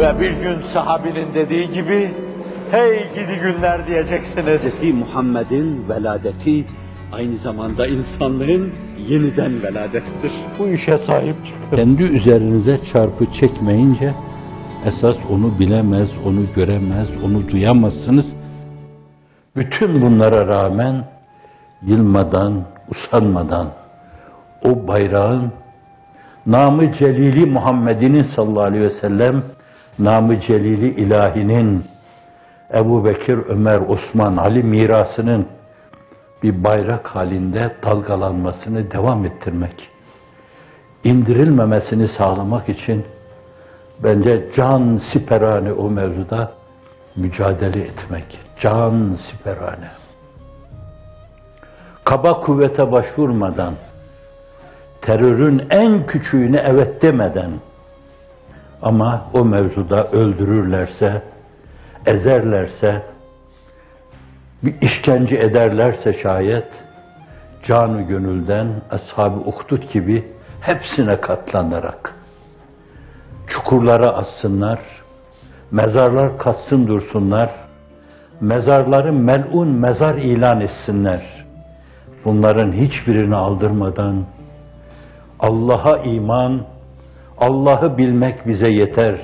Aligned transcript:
Ve 0.00 0.20
bir 0.20 0.30
gün 0.30 0.62
sahabinin 0.62 1.34
dediği 1.34 1.72
gibi, 1.72 2.10
hey 2.70 2.98
gidi 3.14 3.40
günler 3.42 3.86
diyeceksiniz. 3.86 4.80
Hz. 4.80 4.94
Muhammed'in 4.94 5.88
veladeti 5.88 6.64
aynı 7.12 7.38
zamanda 7.38 7.86
insanlığın 7.86 8.72
yeniden 9.08 9.62
veladettir. 9.62 10.32
Bu 10.58 10.68
işe 10.68 10.98
sahip 10.98 11.34
çıkın. 11.46 11.76
Kendi 11.76 12.02
üzerinize 12.02 12.80
çarpı 12.92 13.26
çekmeyince 13.40 14.12
esas 14.86 15.16
onu 15.30 15.58
bilemez, 15.58 16.08
onu 16.26 16.40
göremez, 16.56 17.08
onu 17.24 17.48
duyamazsınız. 17.48 18.26
Bütün 19.56 20.02
bunlara 20.02 20.46
rağmen 20.46 21.04
yılmadan, 21.82 22.64
usanmadan 22.90 23.68
o 24.64 24.88
bayrağın 24.88 25.52
namı 26.46 26.92
celili 26.98 27.46
Muhammed'inin 27.46 28.26
sallallahu 28.36 28.64
aleyhi 28.64 28.84
ve 28.84 29.00
sellem 29.00 29.42
namı 30.04 30.40
celili 30.40 30.88
ilahinin 30.88 31.84
Ebu 32.74 33.04
Bekir, 33.04 33.38
Ömer, 33.48 33.80
Osman, 33.80 34.36
Ali 34.36 34.62
mirasının 34.62 35.46
bir 36.42 36.64
bayrak 36.64 37.06
halinde 37.06 37.74
dalgalanmasını 37.82 38.90
devam 38.90 39.26
ettirmek, 39.26 39.88
indirilmemesini 41.04 42.08
sağlamak 42.18 42.68
için 42.68 43.04
bence 44.04 44.50
can 44.56 45.02
siperane 45.12 45.72
o 45.72 45.90
mevzuda 45.90 46.52
mücadele 47.16 47.80
etmek. 47.80 48.38
Can 48.62 49.18
siperane. 49.30 49.90
Kaba 52.04 52.40
kuvvete 52.40 52.92
başvurmadan, 52.92 53.74
terörün 55.02 55.66
en 55.70 56.06
küçüğüne 56.06 56.64
evet 56.68 57.02
demeden 57.02 57.50
ama 58.82 59.26
o 59.34 59.44
mevzuda 59.44 60.10
öldürürlerse, 60.10 61.22
ezerlerse, 62.06 63.02
bir 64.62 64.74
işkence 64.80 65.36
ederlerse 65.36 66.22
şayet, 66.22 66.68
canı 67.68 68.02
gönülden 68.02 68.68
ashab-ı 68.90 69.40
uhdud 69.40 69.92
gibi 69.92 70.28
hepsine 70.60 71.20
katlanarak 71.20 72.20
çukurlara 73.50 74.16
assınlar, 74.16 74.80
mezarlar 75.70 76.38
katsın 76.38 76.86
dursunlar, 76.86 77.50
mezarları 78.40 79.12
melun 79.12 79.68
mezar 79.68 80.14
ilan 80.14 80.60
etsinler. 80.60 81.44
Bunların 82.24 82.72
hiçbirini 82.72 83.36
aldırmadan 83.36 84.24
Allah'a 85.40 85.98
iman, 85.98 86.62
Allah'ı 87.40 87.98
bilmek 87.98 88.46
bize 88.46 88.74
yeter. 88.74 89.20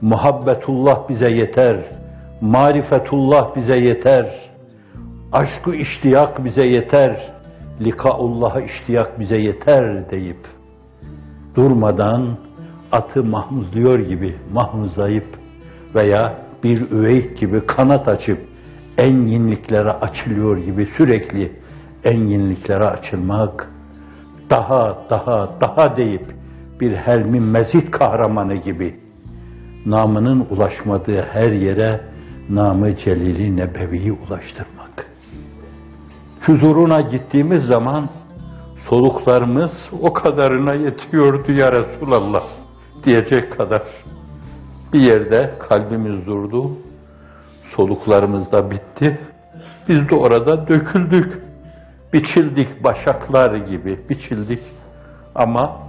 Muhabbetullah 0.00 1.08
bize 1.08 1.32
yeter. 1.32 1.84
Marifetullah 2.40 3.56
bize 3.56 3.78
yeter. 3.78 4.50
Aşkı 5.32 5.74
iştiyak 5.74 6.44
bize 6.44 6.66
yeter. 6.66 7.32
Likaullah'a 7.80 8.60
iştiyak 8.60 9.20
bize 9.20 9.40
yeter 9.40 10.10
deyip 10.10 10.46
durmadan 11.54 12.38
atı 12.92 13.24
mahmuzluyor 13.24 13.98
gibi 13.98 14.36
mahmuzlayıp 14.52 15.26
veya 15.94 16.34
bir 16.64 16.90
üveyk 16.90 17.38
gibi 17.38 17.66
kanat 17.66 18.08
açıp 18.08 18.38
enginliklere 18.98 19.90
açılıyor 19.90 20.56
gibi 20.56 20.88
sürekli 20.96 21.52
enginliklere 22.04 22.84
açılmak, 22.84 23.70
daha 24.50 24.98
daha 25.10 25.60
daha 25.60 25.96
deyip 25.96 26.34
bir 26.80 26.96
helmi 26.96 27.40
mezit 27.40 27.90
kahramanı 27.90 28.54
gibi 28.54 29.00
namının 29.86 30.46
ulaşmadığı 30.50 31.22
her 31.22 31.52
yere 31.52 32.00
namı 32.50 32.96
celili 32.96 33.56
nebeviyi 33.56 34.12
ulaştırmak. 34.12 35.10
Huzuruna 36.46 37.00
gittiğimiz 37.00 37.64
zaman 37.64 38.08
soluklarımız 38.90 39.70
o 40.02 40.12
kadarına 40.12 40.74
yetiyordu 40.74 41.52
ya 41.52 41.72
Resulallah 41.72 42.44
diyecek 43.04 43.58
kadar. 43.58 43.82
Bir 44.92 45.00
yerde 45.00 45.54
kalbimiz 45.68 46.26
durdu, 46.26 46.70
soluklarımız 47.76 48.52
da 48.52 48.70
bitti. 48.70 49.20
Biz 49.88 50.08
de 50.10 50.16
orada 50.16 50.68
döküldük, 50.68 51.38
biçildik 52.12 52.84
başaklar 52.84 53.54
gibi 53.54 53.98
biçildik. 54.10 54.62
Ama 55.34 55.86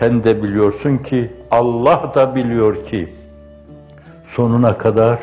sen 0.00 0.24
de 0.24 0.42
biliyorsun 0.42 0.98
ki, 0.98 1.30
Allah 1.50 2.12
da 2.14 2.34
biliyor 2.34 2.84
ki, 2.84 3.08
sonuna 4.36 4.78
kadar 4.78 5.20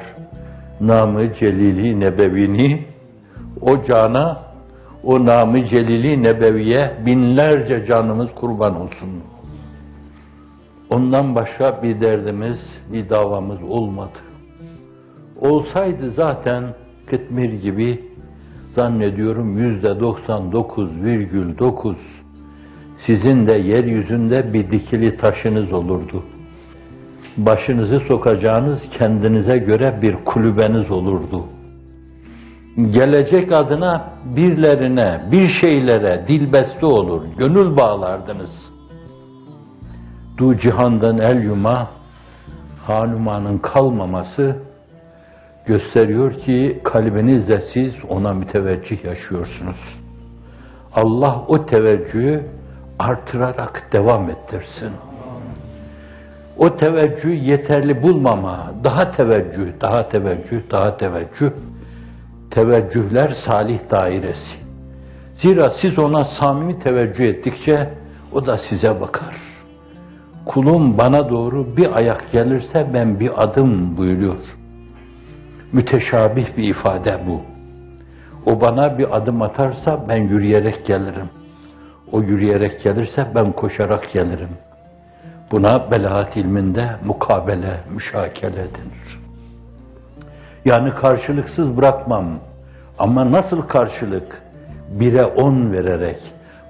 namı 0.81 1.34
celili 1.34 2.00
nebevini, 2.00 2.86
o 3.62 3.84
cana, 3.84 4.42
o 5.03 5.26
namı 5.26 5.66
celili 5.66 6.24
nebeviye 6.24 6.94
binlerce 7.06 7.86
canımız 7.86 8.30
kurban 8.36 8.81
olsun. 8.81 9.09
Ondan 10.90 11.36
başka 11.36 11.84
bir 11.84 12.02
derdimiz, 12.02 12.59
bir 12.94 13.09
davamız 13.09 13.64
olmadı. 13.64 14.20
Olsaydı 15.42 16.12
zaten 16.18 16.64
Kıtmir 17.06 17.53
gibi 17.53 18.03
zannediyorum 18.78 19.58
yüzde 19.58 19.88
99,9 19.88 21.96
sizin 23.06 23.48
de 23.48 23.58
yeryüzünde 23.58 24.54
bir 24.54 24.72
dikili 24.72 25.18
taşınız 25.18 25.74
olurdu. 25.74 26.24
Başınızı 27.38 28.00
sokacağınız 28.12 28.80
kendinize 29.00 29.58
göre 29.58 30.00
bir 30.02 30.16
kulübeniz 30.26 30.92
olurdu. 30.92 31.46
Gelecek 32.76 33.54
adına 33.54 34.14
birlerine, 34.26 35.22
bir 35.32 35.62
şeylere 35.64 36.28
dilbeste 36.28 36.86
olur, 36.86 37.22
gönül 37.38 37.78
bağlardınız. 37.78 38.50
Du 40.38 40.58
cihandan 40.58 41.18
el 41.18 41.44
yuma, 41.44 41.90
hanumanın 42.84 43.58
kalmaması 43.58 44.56
gösteriyor 45.66 46.34
ki 46.34 46.82
kalbinizle 46.84 47.64
siz 47.74 47.94
ona 48.10 48.34
müteveccih 48.34 49.04
yaşıyorsunuz. 49.04 49.78
Allah 50.96 51.44
o 51.48 51.66
teveccühü 51.66 52.44
artırarak 53.00 53.90
devam 53.94 54.30
ettirsin. 54.30 54.94
O 56.58 56.78
teveccühü 56.78 57.34
yeterli 57.34 58.04
bulmama, 58.04 58.74
daha 58.84 59.12
teveccüh, 59.12 59.82
daha 59.82 60.10
teveccüh, 60.10 60.72
daha 60.72 60.98
teveccüh, 60.98 61.52
teveccühler 62.52 63.38
salih 63.50 63.80
dairesi. 63.92 64.56
Zira 65.44 65.74
siz 65.82 66.00
ona 66.00 66.28
samimi 66.42 66.80
teveccüh 66.80 67.24
ettikçe 67.24 67.90
o 68.34 68.46
da 68.46 68.60
size 68.70 69.02
bakar. 69.02 69.36
Kulum 70.46 70.98
bana 70.98 71.30
doğru 71.30 71.78
bir 71.78 72.00
ayak 72.00 72.32
gelirse 72.32 72.94
ben 72.94 73.20
bir 73.20 73.44
adım 73.44 73.98
buyuruyor. 73.98 74.38
Müteşabih 75.72 76.58
bir 76.58 76.64
ifade 76.64 77.20
bu. 77.28 77.42
O 78.46 78.62
bana 78.62 78.98
bir 78.98 79.18
adım 79.18 79.42
atarsa 79.42 80.06
ben 80.10 80.18
yürüyerek 80.18 80.86
gelirim. 80.86 81.30
O 82.12 82.22
yürüyerek 82.22 82.84
gelirse 82.84 83.28
ben 83.36 83.52
koşarak 83.52 84.14
gelirim. 84.14 84.50
Buna 85.52 85.92
belaat 85.92 86.38
ilminde 86.38 86.90
mukabele, 87.06 87.80
müşakele 87.96 88.56
denir. 88.56 89.20
Yani 90.66 90.94
karşılıksız 90.96 91.78
bırakmam. 91.78 92.26
Ama 93.00 93.32
nasıl 93.32 93.62
karşılık? 93.62 94.42
Bire 94.92 95.26
on 95.26 95.72
vererek, 95.72 96.20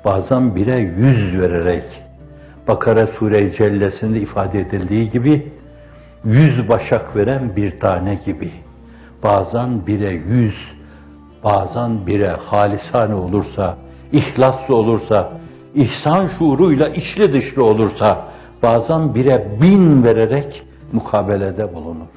bazen 0.05 0.55
bire 0.55 0.79
yüz 0.79 1.41
vererek. 1.41 1.83
Bakara 2.67 3.07
Sure-i 3.07 3.57
Cellesi'nde 3.57 4.19
ifade 4.19 4.59
edildiği 4.59 5.09
gibi, 5.09 5.51
yüz 6.23 6.69
başak 6.69 7.15
veren 7.15 7.55
bir 7.55 7.79
tane 7.79 8.15
gibi. 8.25 8.51
Bazen 9.23 9.87
bire 9.87 10.11
yüz, 10.11 10.55
bazen 11.43 12.07
bire 12.07 12.29
halisane 12.29 13.13
olursa, 13.15 13.77
ihlaslı 14.11 14.75
olursa, 14.75 15.31
ihsan 15.75 16.29
şuuruyla 16.37 16.89
içli 16.89 17.33
dışlı 17.33 17.65
olursa, 17.65 18.27
bazen 18.63 19.15
bire 19.15 19.57
bin 19.61 20.03
vererek 20.03 20.63
mukabelede 20.91 21.75
bulunur. 21.75 22.07